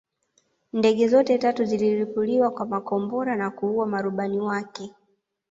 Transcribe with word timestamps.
Ndege 0.73 1.07
zote 1.07 1.37
tatu 1.37 1.65
zililipuliwa 1.65 2.49
kwa 2.51 2.65
makombora 2.65 3.35
na 3.35 3.51
kuua 3.51 3.85
marubani 3.85 4.39
wake 4.39 4.93